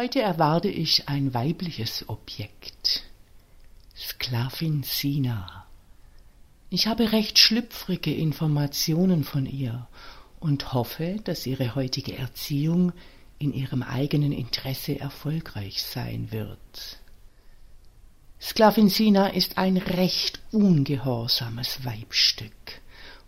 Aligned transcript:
Heute 0.00 0.22
erwarte 0.22 0.68
ich 0.68 1.08
ein 1.08 1.34
weibliches 1.34 2.08
Objekt. 2.08 3.02
Sklavin 3.96 4.84
Sina. 4.84 5.66
Ich 6.70 6.86
habe 6.86 7.10
recht 7.10 7.36
schlüpfrige 7.36 8.14
Informationen 8.14 9.24
von 9.24 9.44
ihr 9.44 9.88
und 10.38 10.72
hoffe, 10.72 11.16
dass 11.24 11.46
ihre 11.46 11.74
heutige 11.74 12.16
Erziehung 12.16 12.92
in 13.40 13.52
ihrem 13.52 13.82
eigenen 13.82 14.30
Interesse 14.30 15.00
erfolgreich 15.00 15.82
sein 15.82 16.30
wird. 16.30 17.00
Sklavin 18.40 18.90
Sina 18.90 19.26
ist 19.26 19.58
ein 19.58 19.78
recht 19.78 20.40
ungehorsames 20.52 21.84
Weibstück, 21.84 22.52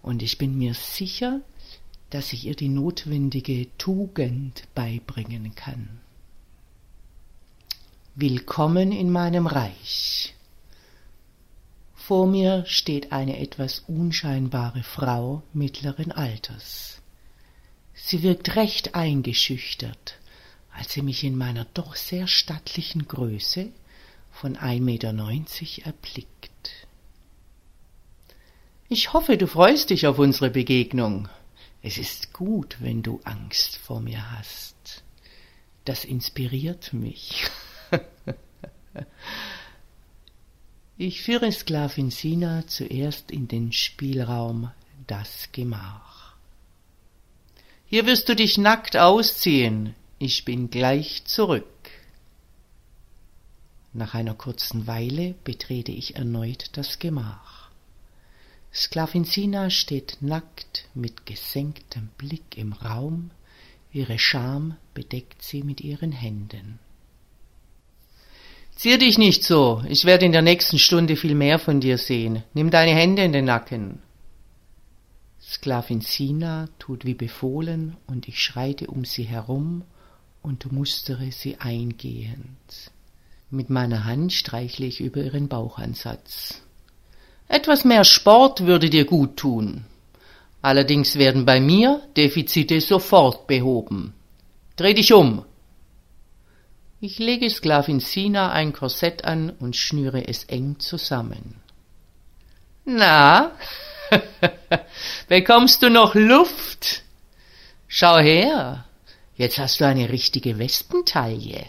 und 0.02 0.23
ich 0.23 0.39
bin 0.39 0.57
mir 0.57 0.75
sicher, 0.75 1.41
dass 2.11 2.33
ich 2.33 2.45
ihr 2.47 2.55
die 2.55 2.69
notwendige 2.69 3.66
Tugend 3.77 4.69
beibringen 4.77 5.57
kann. 5.57 5.99
Willkommen 8.17 8.91
in 8.91 9.13
meinem 9.13 9.47
Reich. 9.47 10.35
Vor 11.95 12.27
mir 12.27 12.67
steht 12.67 13.13
eine 13.13 13.39
etwas 13.39 13.85
unscheinbare 13.87 14.83
Frau 14.83 15.45
mittleren 15.52 16.11
Alters. 16.11 17.01
Sie 17.95 18.25
wirkt 18.25 18.57
recht 18.57 18.97
eingeschüchtert, 18.97 20.19
als 20.77 20.93
sie 20.93 21.02
mich 21.02 21.23
in 21.23 21.39
meiner 21.39 21.67
doch 21.73 21.95
sehr 21.95 22.27
stattlichen 22.27 23.07
Größe 23.07 23.69
von 24.33 24.57
1,90 24.57 24.80
Meter 24.80 25.87
erblickt. 25.87 26.87
Ich 28.89 29.13
hoffe, 29.13 29.37
du 29.37 29.47
freust 29.47 29.91
dich 29.91 30.09
auf 30.09 30.19
unsere 30.19 30.51
Begegnung. 30.51 31.29
Es 31.80 31.97
ist 31.97 32.33
gut, 32.33 32.77
wenn 32.80 33.05
du 33.05 33.21
Angst 33.23 33.77
vor 33.77 34.01
mir 34.01 34.33
hast. 34.33 35.05
Das 35.85 36.05
inspiriert 36.05 36.93
mich. 36.93 37.45
ich 41.01 41.23
führe 41.23 41.51
Sklavin 41.51 42.10
Sina 42.10 42.66
zuerst 42.66 43.30
in 43.30 43.48
den 43.48 43.73
Spielraum 43.73 44.70
das 45.06 45.48
Gemach. 45.51 46.34
Hier 47.87 48.04
wirst 48.04 48.29
du 48.29 48.37
dich 48.37 48.59
nackt 48.59 48.98
ausziehen. 48.98 49.95
Ich 50.18 50.45
bin 50.45 50.68
gleich 50.68 51.24
zurück. 51.24 51.65
Nach 53.95 54.12
einer 54.12 54.34
kurzen 54.34 54.87
Weile 54.87 55.34
betrete 55.43 55.90
ich 55.90 56.16
erneut 56.16 56.76
das 56.76 56.98
Gemach. 56.98 57.71
Sklavin 58.71 59.24
Sina 59.24 59.71
steht 59.71 60.18
nackt 60.21 60.87
mit 60.93 61.24
gesenktem 61.24 62.10
Blick 62.18 62.59
im 62.59 62.74
Raum, 62.74 63.30
ihre 63.90 64.19
Scham 64.19 64.76
bedeckt 64.93 65.43
sie 65.43 65.62
mit 65.62 65.81
ihren 65.81 66.12
Händen. 66.12 66.78
Zier 68.81 68.97
dich 68.97 69.19
nicht 69.19 69.45
so, 69.45 69.83
ich 69.91 70.06
werde 70.06 70.25
in 70.25 70.33
der 70.33 70.41
nächsten 70.41 70.78
Stunde 70.78 71.15
viel 71.17 71.34
mehr 71.34 71.59
von 71.59 71.81
dir 71.81 71.99
sehen. 71.99 72.45
Nimm 72.55 72.71
deine 72.71 72.93
Hände 72.93 73.23
in 73.23 73.34
den 73.34 73.45
Nacken. 73.45 73.99
Sklavin 75.39 76.01
Sina 76.01 76.67
tut 76.79 77.05
wie 77.05 77.13
befohlen, 77.13 77.99
und 78.07 78.27
ich 78.27 78.41
schreite 78.41 78.87
um 78.87 79.05
sie 79.05 79.25
herum 79.25 79.83
und 80.41 80.73
mustere 80.73 81.31
sie 81.31 81.59
eingehend. 81.59 82.91
Mit 83.51 83.69
meiner 83.69 84.07
Hand 84.07 84.33
streichle 84.33 84.87
ich 84.87 85.03
über 85.03 85.21
ihren 85.23 85.49
Bauchansatz. 85.49 86.63
Etwas 87.49 87.85
mehr 87.85 88.05
Sport 88.05 88.65
würde 88.65 88.89
dir 88.89 89.05
gut 89.05 89.37
tun. 89.37 89.85
Allerdings 90.63 91.17
werden 91.17 91.45
bei 91.45 91.61
mir 91.61 92.01
Defizite 92.17 92.81
sofort 92.81 93.47
behoben. 93.47 94.15
Dreh 94.77 94.95
dich 94.95 95.13
um. 95.13 95.45
Ich 97.03 97.19
lege 97.19 97.49
Sklavin 97.49 97.99
Sina 97.99 98.53
ein 98.53 98.75
Korsett 98.75 99.25
an 99.25 99.49
und 99.49 99.75
schnüre 99.75 100.28
es 100.28 100.44
eng 100.44 100.78
zusammen. 100.81 101.55
Na, 102.84 103.53
bekommst 105.28 105.83
du 105.83 105.89
noch 105.89 106.15
Luft? 106.15 107.03
Schau 107.89 108.19
her, 108.19 108.84
jetzt 109.34 109.56
hast 109.56 109.81
du 109.81 109.87
eine 109.87 110.10
richtige 110.10 110.59
Wespentaille. 110.59 111.65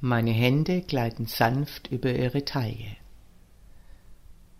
Meine 0.00 0.32
Hände 0.32 0.80
gleiten 0.80 1.26
sanft 1.26 1.88
über 1.88 2.14
ihre 2.14 2.42
Taille. 2.46 2.96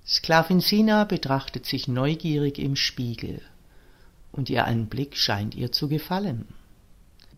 Sklavin 0.06 0.60
Sina 0.60 1.04
betrachtet 1.04 1.64
sich 1.64 1.88
neugierig 1.88 2.58
im 2.58 2.76
Spiegel, 2.76 3.40
und 4.32 4.50
ihr 4.50 4.66
Anblick 4.66 5.16
scheint 5.16 5.54
ihr 5.54 5.72
zu 5.72 5.88
gefallen. 5.88 6.46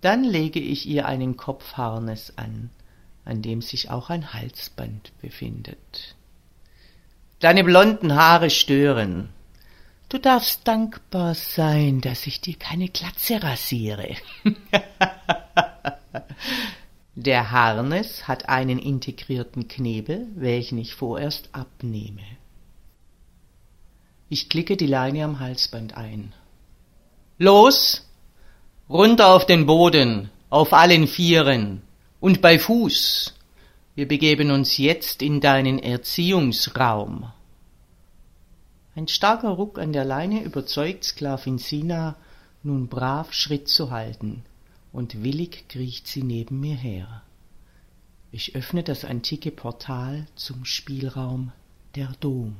Dann 0.01 0.23
lege 0.25 0.61
ich 0.61 0.87
ihr 0.87 1.07
einen 1.07 1.37
Kopfharnes 1.37 2.35
an, 2.37 2.71
an 3.25 3.43
dem 3.43 3.63
sich 3.63 3.91
auch 3.91 4.11
ein 4.11 4.33
Halsband 4.33 5.13
befindet. 5.21 6.15
Deine 7.41 7.65
blonden 7.65 8.15
Haare 8.15 8.51
stören. 8.51 9.31
Du 10.09 10.19
darfst 10.19 10.67
dankbar 10.67 11.35
sein, 11.35 12.01
dass 12.01 12.27
ich 12.27 12.41
dir 12.41 12.57
keine 12.57 12.89
Glatze 12.89 13.43
rasiere. 13.43 14.17
Der 17.15 17.51
Harnes 17.51 18.27
hat 18.29 18.49
einen 18.49 18.79
integrierten 18.79 19.69
Knebel, 19.69 20.27
welchen 20.35 20.79
ich 20.79 20.95
vorerst 20.95 21.51
abnehme. 21.53 22.23
Ich 24.29 24.49
klicke 24.49 24.77
die 24.77 24.87
Leine 24.87 25.25
am 25.25 25.41
Halsband 25.41 25.97
ein. 25.97 26.33
Los! 27.39 28.08
Runter 28.91 29.35
auf 29.35 29.45
den 29.45 29.67
Boden, 29.67 30.31
auf 30.49 30.73
allen 30.73 31.09
Vieren 31.09 31.83
und 32.21 32.41
bei 32.41 32.59
Fuß. 32.59 33.35
Wir 33.95 34.09
begeben 34.09 34.51
uns 34.51 34.79
jetzt 34.79 35.21
in 35.21 35.43
deinen 35.43 35.79
Erziehungsraum. 35.79 37.31
Ein 38.97 39.07
starker 39.07 39.51
Ruck 39.51 39.79
an 39.79 39.93
der 39.93 40.07
Leine 40.07 40.43
überzeugt 40.43 41.05
Sklavin 41.05 41.59
Sina, 41.59 42.17
nun 42.63 42.89
brav 42.89 43.35
Schritt 43.35 43.69
zu 43.69 43.91
halten, 43.91 44.43
und 44.91 45.23
willig 45.23 45.69
kriecht 45.69 46.07
sie 46.07 46.23
neben 46.23 46.59
mir 46.59 46.77
her. 46.77 47.23
Ich 48.33 48.57
öffne 48.57 48.83
das 48.83 49.05
antike 49.05 49.51
Portal 49.51 50.27
zum 50.35 50.65
Spielraum 50.65 51.53
der 51.95 52.15
Dom. 52.21 52.57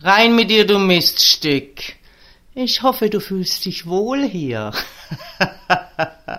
Rein 0.00 0.36
mit 0.36 0.50
dir, 0.50 0.66
du 0.66 0.78
Miststück! 0.78 2.03
Ich 2.56 2.82
hoffe, 2.82 3.10
du 3.10 3.18
fühlst 3.18 3.64
dich 3.64 3.86
wohl 3.86 4.24
hier. 4.24 4.72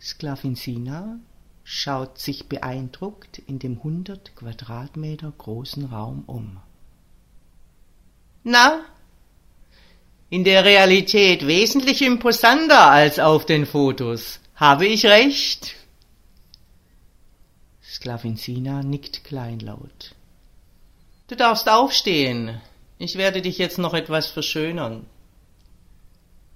Sklavin 0.00 0.56
Sina 0.56 1.20
schaut 1.62 2.18
sich 2.18 2.48
beeindruckt 2.48 3.38
in 3.38 3.60
dem 3.60 3.84
hundert 3.84 4.34
Quadratmeter 4.34 5.32
großen 5.38 5.84
Raum 5.84 6.24
um. 6.26 6.60
Na, 8.42 8.84
in 10.30 10.42
der 10.42 10.64
Realität 10.64 11.46
wesentlich 11.46 12.02
imposanter 12.02 12.90
als 12.90 13.20
auf 13.20 13.46
den 13.46 13.66
Fotos. 13.66 14.40
Habe 14.56 14.86
ich 14.86 15.06
recht? 15.06 15.76
Sklavin 17.84 18.36
Sina 18.36 18.82
nickt 18.82 19.22
kleinlaut. 19.22 20.14
Du 21.28 21.36
darfst 21.36 21.68
aufstehen. 21.68 22.60
Ich 22.98 23.16
werde 23.16 23.42
dich 23.42 23.58
jetzt 23.58 23.78
noch 23.78 23.94
etwas 23.94 24.26
verschönern. 24.26 25.06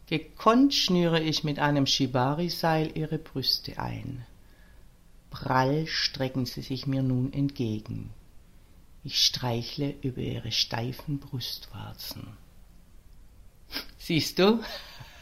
Gekonnt 0.06 0.74
schnüre 0.74 1.20
ich 1.20 1.44
mit 1.44 1.60
einem 1.60 1.86
Shibari-Seil 1.86 2.90
ihre 2.96 3.18
Brüste 3.18 3.78
ein. 3.78 4.26
Prall 5.30 5.86
strecken 5.86 6.44
sie 6.44 6.62
sich 6.62 6.86
mir 6.86 7.02
nun 7.02 7.32
entgegen. 7.32 8.10
Ich 9.04 9.24
streichle 9.24 9.94
über 10.02 10.20
ihre 10.20 10.50
steifen 10.50 11.18
Brustwarzen. 11.18 12.26
Siehst 13.98 14.38
du? 14.38 14.62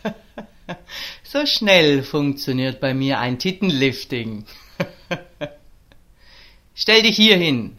so 1.22 1.44
schnell 1.44 2.02
funktioniert 2.02 2.80
bei 2.80 2.94
mir 2.94 3.20
ein 3.20 3.38
Tittenlifting. 3.38 4.46
Stell 6.74 7.02
dich 7.02 7.16
hier 7.16 7.36
hin 7.36 7.76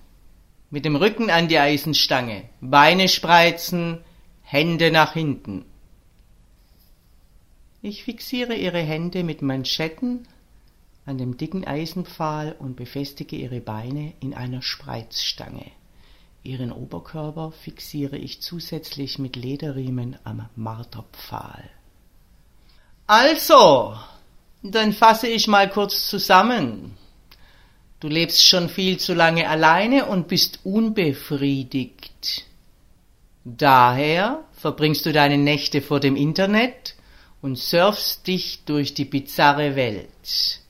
mit 0.72 0.86
dem 0.86 0.96
Rücken 0.96 1.30
an 1.30 1.50
die 1.50 1.60
Eisenstange, 1.60 2.50
Beine 2.62 3.10
spreizen, 3.10 4.00
Hände 4.42 4.90
nach 4.92 5.14
hinten. 5.14 5.66
Ich 7.82 8.04
fixiere 8.04 8.56
ihre 8.56 8.80
Hände 8.80 9.24
mit 9.24 9.42
Manschetten 9.42 10.28
an 11.06 11.18
dem 11.18 11.36
dicken 11.36 11.66
Eisenpfahl 11.66 12.56
und 12.58 12.76
befestige 12.76 13.36
ihre 13.36 13.60
Beine 13.60 14.14
in 14.20 14.34
einer 14.34 14.62
Spreizstange. 14.62 15.66
Ihren 16.44 16.72
Oberkörper 16.72 17.52
fixiere 17.52 18.18
ich 18.18 18.42
zusätzlich 18.42 19.20
mit 19.20 19.36
Lederriemen 19.36 20.18
am 20.24 20.48
Marterpfahl. 20.56 21.70
Also, 23.08 23.96
dann 24.64 24.94
fasse 24.94 25.28
ich 25.28 25.48
mal 25.48 25.70
kurz 25.70 26.08
zusammen. 26.08 26.98
Du 28.02 28.08
lebst 28.08 28.48
schon 28.48 28.68
viel 28.68 28.98
zu 28.98 29.14
lange 29.14 29.48
alleine 29.48 30.08
und 30.08 30.28
bist 30.28 30.60
unbefriedigt. 30.64 32.46
Daher 33.46 34.44
verbringst 34.54 35.06
du 35.06 35.14
deine 35.14 35.38
Nächte 35.38 35.84
vor 35.84 36.00
dem 36.00 36.16
Internet 36.16 36.96
und 37.44 37.60
surfst 37.60 38.26
dich 38.26 38.66
durch 38.66 38.96
die 38.96 39.06
bizarre 39.06 39.76
Welt. 39.76 40.62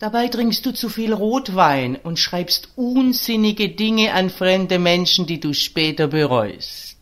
Dabei 0.00 0.26
trinkst 0.26 0.66
du 0.66 0.72
zu 0.72 0.88
viel 0.88 1.12
Rotwein 1.12 1.94
und 1.94 2.18
schreibst 2.18 2.70
unsinnige 2.74 3.68
Dinge 3.68 4.12
an 4.12 4.28
fremde 4.28 4.80
Menschen, 4.80 5.26
die 5.26 5.38
du 5.38 5.54
später 5.54 6.08
bereust. 6.08 6.96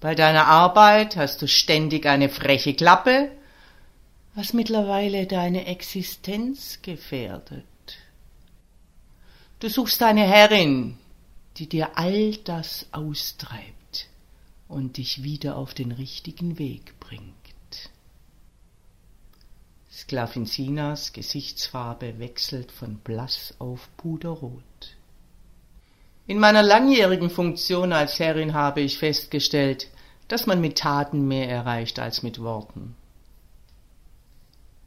Bei 0.00 0.14
deiner 0.14 0.46
Arbeit 0.46 1.16
hast 1.16 1.42
du 1.42 1.48
ständig 1.48 2.06
eine 2.06 2.30
freche 2.30 2.72
Klappe, 2.72 3.30
was 4.34 4.52
mittlerweile 4.52 5.26
deine 5.26 5.66
Existenz 5.66 6.80
gefährdet. 6.82 7.64
Du 9.60 9.68
suchst 9.68 10.02
eine 10.02 10.22
Herrin, 10.22 10.96
die 11.56 11.68
dir 11.68 11.98
all 11.98 12.36
das 12.36 12.86
austreibt 12.92 14.08
und 14.68 14.96
dich 14.96 15.22
wieder 15.22 15.56
auf 15.56 15.74
den 15.74 15.90
richtigen 15.90 16.58
Weg 16.58 16.98
bringt. 17.00 17.34
Sklavin 19.90 20.46
Sinas 20.46 21.12
Gesichtsfarbe 21.12 22.20
wechselt 22.20 22.70
von 22.70 22.98
blass 22.98 23.54
auf 23.58 23.88
puderrot. 23.96 24.62
In 26.28 26.38
meiner 26.38 26.62
langjährigen 26.62 27.30
Funktion 27.30 27.92
als 27.92 28.20
Herrin 28.20 28.54
habe 28.54 28.80
ich 28.80 28.98
festgestellt, 28.98 29.88
dass 30.28 30.46
man 30.46 30.60
mit 30.60 30.78
Taten 30.78 31.26
mehr 31.26 31.48
erreicht 31.48 31.98
als 31.98 32.22
mit 32.22 32.40
Worten. 32.40 32.94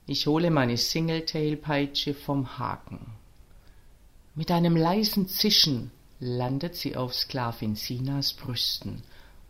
Ich 0.08 0.28
hole 0.28 0.50
meine 0.50 0.78
Singletail-Peitsche 0.78 2.14
vom 2.14 2.58
Haken. 2.58 3.14
Mit 4.34 4.50
einem 4.50 4.76
leisen 4.76 5.28
Zischen 5.28 5.92
landet 6.20 6.76
sie 6.76 6.96
auf 6.96 7.14
Sklavin 7.14 7.76
Sinas 7.76 8.34
Brüsten 8.34 9.04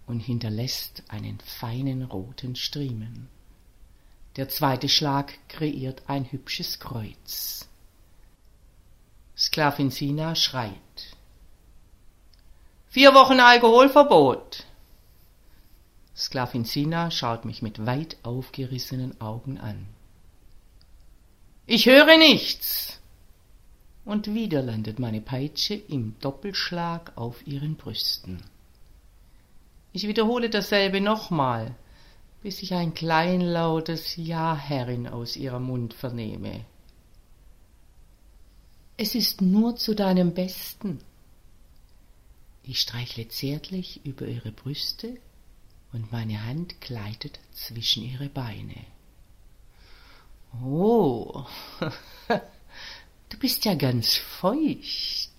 und 0.08 0.20
hinterlässt 0.20 1.04
einen 1.08 1.40
feinen 1.40 2.04
roten 2.04 2.56
Striemen. 2.56 3.30
Der 4.36 4.50
zweite 4.50 4.90
Schlag 4.90 5.34
kreiert 5.48 6.04
ein 6.08 6.30
hübsches 6.32 6.80
Kreuz. 6.80 7.68
Sklavin 9.38 9.90
Sina 9.90 10.36
schreit. 10.36 10.76
Vier 12.90 13.14
Wochen 13.14 13.40
Alkoholverbot. 13.40 14.66
Sklavin 16.16 16.66
Sina 16.66 17.10
schaut 17.10 17.46
mich 17.46 17.62
mit 17.62 17.86
weit 17.86 18.18
aufgerissenen 18.24 19.20
Augen 19.22 19.58
an. 19.58 19.88
Ich 21.66 21.86
höre 21.86 22.18
nichts. 22.18 23.00
Und 24.04 24.34
wieder 24.34 24.62
landet 24.62 25.00
meine 25.00 25.22
Peitsche 25.22 25.76
im 25.76 26.16
Doppelschlag 26.20 27.16
auf 27.16 27.46
ihren 27.46 27.76
Brüsten. 27.76 28.42
Ich 29.94 30.08
wiederhole 30.08 30.50
dasselbe 30.50 31.02
nochmal, 31.02 31.76
bis 32.42 32.64
ich 32.64 32.74
ein 32.74 32.94
kleinlautes 32.94 34.16
Ja, 34.16 34.56
Herrin, 34.56 35.08
aus 35.08 35.36
ihrem 35.36 35.64
Mund 35.64 35.94
vernehme. 35.94 36.66
Es 38.98 39.16
ist 39.16 39.42
nur 39.42 39.76
zu 39.76 39.94
deinem 39.94 40.34
Besten. 40.34 41.00
Ich 42.64 42.80
streichle 42.80 43.28
zärtlich 43.28 44.06
über 44.06 44.28
ihre 44.28 44.52
Brüste 44.52 45.18
und 45.94 46.12
meine 46.12 46.44
Hand 46.46 46.82
gleitet 46.82 47.40
zwischen 47.52 48.04
ihre 48.04 48.30
Beine. 48.30 48.76
Oh, 50.64 51.46
du 53.30 53.38
bist 53.40 53.66
ja 53.66 53.76
ganz 53.76 54.16
feucht. 54.16 55.30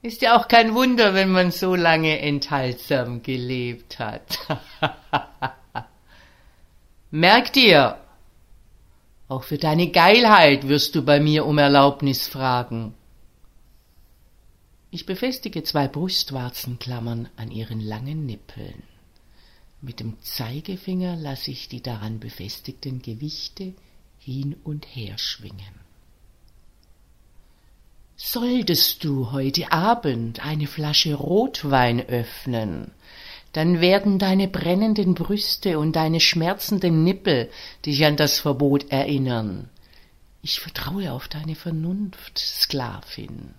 Ist 0.00 0.22
ja 0.22 0.38
auch 0.38 0.46
kein 0.46 0.74
Wunder, 0.74 1.12
wenn 1.14 1.30
man 1.30 1.50
so 1.50 1.74
lange 1.74 2.20
enthaltsam 2.20 3.22
gelebt 3.22 3.98
hat. 3.98 4.38
Merk 7.10 7.52
dir, 7.52 7.98
auch 9.28 9.42
für 9.42 9.58
deine 9.58 9.90
Geilheit 9.90 10.68
wirst 10.68 10.94
du 10.94 11.02
bei 11.02 11.20
mir 11.20 11.44
um 11.46 11.58
Erlaubnis 11.58 12.28
fragen. 12.28 12.94
Ich 14.90 15.04
befestige 15.04 15.62
zwei 15.64 15.88
Brustwarzenklammern 15.88 17.28
an 17.36 17.50
ihren 17.50 17.80
langen 17.80 18.24
Nippeln. 18.24 18.82
Mit 19.80 20.00
dem 20.00 20.20
Zeigefinger 20.22 21.14
lasse 21.16 21.50
ich 21.52 21.68
die 21.68 21.82
daran 21.82 22.18
befestigten 22.18 23.00
Gewichte 23.00 23.74
hin 24.18 24.56
und 24.64 24.84
her 24.86 25.16
schwingen. 25.18 25.88
Solltest 28.16 29.04
du 29.04 29.30
heute 29.30 29.70
Abend 29.70 30.44
eine 30.44 30.66
Flasche 30.66 31.14
Rotwein 31.14 32.00
öffnen, 32.00 32.90
dann 33.52 33.80
werden 33.80 34.18
deine 34.18 34.48
brennenden 34.48 35.14
Brüste 35.14 35.78
und 35.78 35.94
deine 35.94 36.18
schmerzenden 36.18 37.04
Nippel 37.04 37.48
dich 37.86 38.04
an 38.04 38.16
das 38.16 38.40
Verbot 38.40 38.90
erinnern. 38.90 39.70
Ich 40.42 40.58
vertraue 40.58 41.12
auf 41.12 41.28
deine 41.28 41.54
Vernunft, 41.54 42.38
Sklavin. 42.38 43.54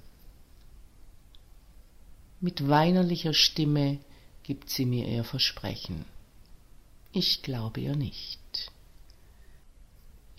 Mit 2.41 2.67
weinerlicher 2.67 3.33
Stimme 3.33 3.99
gibt 4.49 4.71
sie 4.71 4.87
mir 4.87 5.07
ihr 5.07 5.23
Versprechen. 5.23 6.05
Ich 7.11 7.43
glaube 7.43 7.81
ihr 7.81 7.95
nicht. 7.95 8.71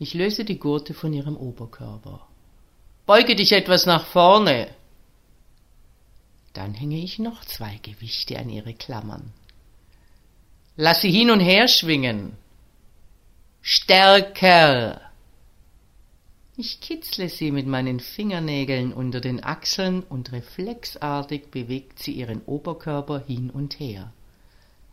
Ich 0.00 0.14
löse 0.14 0.44
die 0.44 0.58
Gurte 0.58 0.94
von 0.94 1.12
ihrem 1.12 1.36
Oberkörper. 1.36 2.26
Beuge 3.06 3.36
dich 3.36 3.52
etwas 3.52 3.86
nach 3.86 4.04
vorne. 4.04 4.74
Dann 6.54 6.74
hänge 6.74 6.98
ich 6.98 7.20
noch 7.20 7.44
zwei 7.44 7.76
Gewichte 7.84 8.36
an 8.36 8.50
ihre 8.50 8.74
Klammern. 8.74 9.32
Lass 10.74 11.02
sie 11.02 11.12
hin 11.12 11.30
und 11.30 11.38
her 11.38 11.68
schwingen. 11.68 12.36
Stärker. 13.62 15.09
Ich 16.62 16.82
kitzle 16.82 17.30
sie 17.30 17.52
mit 17.52 17.66
meinen 17.66 18.00
Fingernägeln 18.00 18.92
unter 18.92 19.22
den 19.22 19.42
Achseln 19.42 20.02
und 20.02 20.30
reflexartig 20.30 21.50
bewegt 21.50 22.00
sie 22.00 22.12
ihren 22.12 22.42
Oberkörper 22.42 23.18
hin 23.18 23.48
und 23.48 23.80
her. 23.80 24.12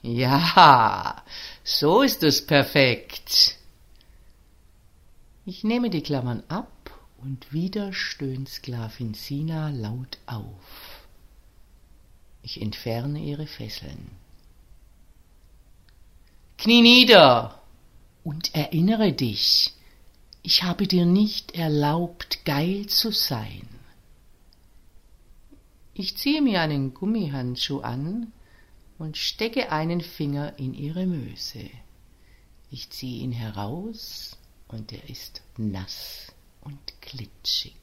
Ja, 0.02 1.26
so 1.66 2.04
ist 2.04 2.24
es 2.24 2.48
perfekt. 2.48 3.58
Ich 5.46 5.66
nehme 5.66 5.90
die 5.90 6.04
Klammern 6.04 6.42
ab 6.48 6.72
und 7.18 7.52
wieder 7.52 7.92
stöhnt 7.92 8.48
Sklavin 8.48 9.14
Sina 9.14 9.70
laut 9.70 10.20
auf. 10.26 11.06
Ich 12.44 12.62
entferne 12.62 13.20
ihre 13.20 13.46
Fesseln. 13.46 14.12
Knie 16.58 16.82
nieder 16.82 17.62
und 18.24 18.56
erinnere 18.56 19.12
dich, 19.12 19.74
ich 20.48 20.64
habe 20.64 20.88
dir 20.88 21.06
nicht 21.06 21.56
erlaubt, 21.56 22.46
geil 22.46 22.86
zu 22.86 23.12
sein. 23.12 23.68
Ich 25.94 26.16
ziehe 26.16 26.42
mir 26.42 26.62
einen 26.62 26.94
Gummihandschuh 26.94 27.82
an 27.82 28.32
und 28.98 29.18
stecke 29.18 29.74
einen 29.74 30.00
Finger 30.00 30.58
in 30.58 30.74
ihre 30.74 31.06
Möse. 31.06 31.70
Ich 32.72 32.90
ziehe 32.92 33.24
ihn 33.24 33.34
heraus 33.34 34.38
und 34.70 34.94
er 34.94 35.10
ist 35.10 35.42
nass 35.58 36.32
und 36.62 36.80
glitschig. 37.02 37.76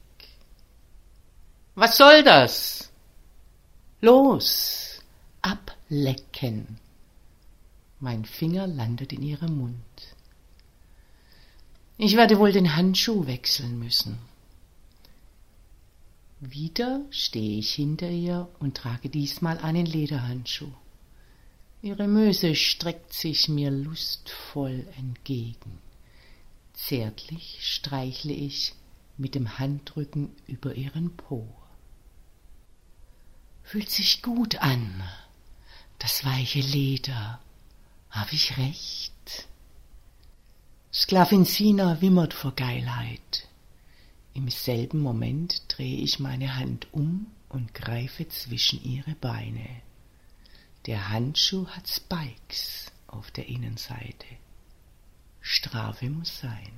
Was 1.75 1.97
soll 1.97 2.23
das? 2.23 2.89
Los, 4.01 5.03
ablecken. 5.43 6.79
Mein 7.99 8.25
Finger 8.25 8.65
landet 8.65 9.13
in 9.13 9.21
ihrem 9.21 9.55
Mund. 9.55 10.14
Ich 11.97 12.17
werde 12.17 12.39
wohl 12.39 12.51
den 12.51 12.75
Handschuh 12.75 13.25
wechseln 13.25 13.79
müssen. 13.79 14.17
Wieder 16.41 17.01
stehe 17.09 17.59
ich 17.59 17.73
hinter 17.73 18.09
ihr 18.09 18.49
und 18.59 18.75
trage 18.75 19.09
diesmal 19.09 19.57
einen 19.59 19.85
Lederhandschuh. 19.85 20.73
Ihre 21.81 22.07
Möse 22.07 22.55
streckt 22.55 23.13
sich 23.13 23.47
mir 23.47 23.71
lustvoll 23.71 24.85
entgegen. 24.97 25.79
Zärtlich 26.73 27.59
streichle 27.61 28.33
ich 28.33 28.73
mit 29.17 29.33
dem 29.33 29.57
Handrücken 29.57 30.35
über 30.47 30.75
ihren 30.75 31.15
Po. 31.15 31.47
Fühlt 33.63 33.89
sich 33.89 34.21
gut 34.21 34.57
an, 34.57 35.01
das 35.99 36.25
weiche 36.25 36.59
Leder. 36.59 37.39
Hab 38.09 38.33
ich 38.33 38.57
recht? 38.57 39.14
Sklavin 40.97 41.43
Sina 41.43 41.99
wimmert 41.99 42.33
vor 42.33 42.53
Geilheit. 42.55 43.49
Im 44.33 44.47
selben 44.47 45.01
Moment 45.01 45.63
drehe 45.67 45.97
ich 45.97 46.21
meine 46.21 46.55
Hand 46.55 46.87
um 46.93 47.27
und 47.49 47.73
greife 47.73 48.29
zwischen 48.29 48.81
ihre 48.81 49.13
Beine. 49.15 49.67
Der 50.85 51.09
Handschuh 51.09 51.67
hat 51.67 51.89
Spikes 51.89 52.93
auf 53.07 53.29
der 53.31 53.49
Innenseite. 53.49 54.25
Strafe 55.41 56.09
muss 56.09 56.39
sein. 56.39 56.71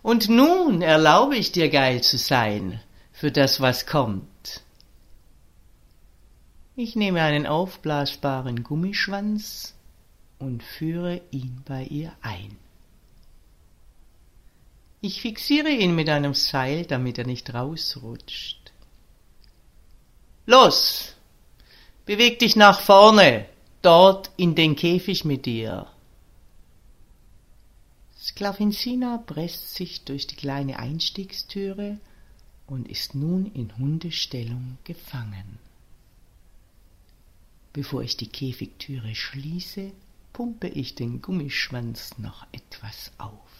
Und 0.00 0.28
nun 0.28 0.82
erlaube 0.82 1.36
ich 1.36 1.50
dir 1.50 1.68
geil 1.68 2.00
zu 2.00 2.16
sein 2.16 2.80
für 3.10 3.32
das, 3.32 3.60
was 3.60 3.86
kommt. 3.86 4.62
Ich 6.76 6.94
nehme 6.94 7.22
einen 7.22 7.48
aufblasbaren 7.48 8.62
Gummischwanz 8.62 9.74
und 10.40 10.62
führe 10.62 11.20
ihn 11.30 11.62
bei 11.64 11.84
ihr 11.84 12.12
ein. 12.22 12.56
Ich 15.00 15.20
fixiere 15.22 15.70
ihn 15.70 15.94
mit 15.94 16.08
einem 16.08 16.34
Seil, 16.34 16.84
damit 16.84 17.18
er 17.18 17.26
nicht 17.26 17.54
rausrutscht. 17.54 18.72
Los! 20.46 21.14
Beweg 22.04 22.38
dich 22.40 22.56
nach 22.56 22.80
vorne, 22.80 23.46
dort 23.82 24.30
in 24.36 24.54
den 24.54 24.74
Käfig 24.74 25.24
mit 25.24 25.46
dir. 25.46 25.86
Sklavin 28.18 28.72
Sina 28.72 29.18
presst 29.18 29.74
sich 29.74 30.04
durch 30.04 30.26
die 30.26 30.36
kleine 30.36 30.78
Einstiegstüre 30.78 31.98
und 32.66 32.88
ist 32.88 33.14
nun 33.14 33.46
in 33.54 33.76
Hundestellung 33.78 34.78
gefangen. 34.84 35.58
Bevor 37.72 38.02
ich 38.02 38.16
die 38.16 38.28
Käfigtüre 38.28 39.14
schließe, 39.14 39.92
pumpe 40.32 40.68
ich 40.68 40.94
den 40.94 41.22
Gummischwanz 41.22 42.18
noch 42.18 42.46
etwas 42.52 43.12
auf. 43.18 43.50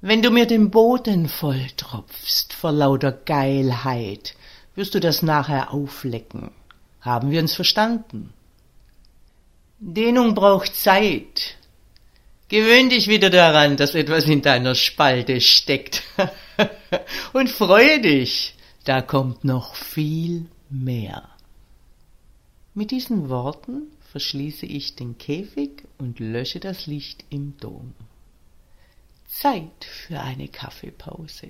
Wenn 0.00 0.22
du 0.22 0.30
mir 0.30 0.46
den 0.46 0.70
Boden 0.70 1.28
volltropfst 1.28 2.54
vor 2.54 2.72
lauter 2.72 3.12
Geilheit, 3.12 4.34
wirst 4.74 4.94
du 4.94 5.00
das 5.00 5.22
nachher 5.22 5.74
auflecken. 5.74 6.52
Haben 7.00 7.30
wir 7.30 7.40
uns 7.40 7.54
verstanden? 7.54 8.32
Dehnung 9.78 10.34
braucht 10.34 10.74
Zeit. 10.74 11.56
Gewöhn 12.48 12.90
dich 12.90 13.08
wieder 13.08 13.30
daran, 13.30 13.76
dass 13.76 13.94
etwas 13.94 14.24
in 14.24 14.42
deiner 14.42 14.74
Spalte 14.74 15.40
steckt. 15.40 16.02
Und 17.32 17.48
freue 17.48 18.00
dich, 18.00 18.54
da 18.84 19.02
kommt 19.02 19.44
noch 19.44 19.74
viel 19.74 20.46
mehr. 20.68 21.28
Mit 22.74 22.90
diesen 22.90 23.28
Worten 23.28 23.82
verschließe 24.10 24.66
ich 24.66 24.96
den 24.96 25.18
Käfig 25.18 25.84
und 25.98 26.18
lösche 26.18 26.58
das 26.58 26.86
Licht 26.86 27.24
im 27.30 27.56
Dom. 27.58 27.94
Zeit 29.26 29.84
für 29.84 30.20
eine 30.20 30.48
Kaffeepause. 30.48 31.48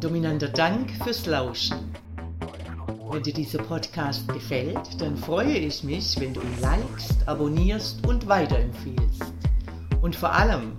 Dominanter 0.00 0.48
Dank 0.48 0.90
fürs 1.04 1.26
Lauschen. 1.26 1.92
Wenn 3.10 3.22
dir 3.22 3.34
dieser 3.34 3.62
Podcast 3.62 4.26
gefällt, 4.28 5.00
dann 5.00 5.16
freue 5.16 5.58
ich 5.58 5.82
mich, 5.82 6.18
wenn 6.18 6.32
du 6.32 6.40
ihn 6.40 6.60
likest, 6.60 7.26
abonnierst 7.26 8.06
und 8.06 8.26
weiterempfiehlst. 8.26 9.32
Und 10.00 10.16
vor 10.16 10.32
allem, 10.32 10.78